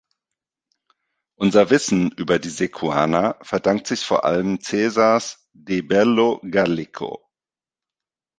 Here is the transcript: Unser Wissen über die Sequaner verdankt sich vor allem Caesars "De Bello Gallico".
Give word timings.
Unser 1.35 1.69
Wissen 1.69 2.09
über 2.13 2.39
die 2.39 2.49
Sequaner 2.49 3.37
verdankt 3.43 3.85
sich 3.85 4.03
vor 4.03 4.25
allem 4.25 4.57
Caesars 4.57 5.47
"De 5.53 5.83
Bello 5.83 6.41
Gallico". 6.49 7.29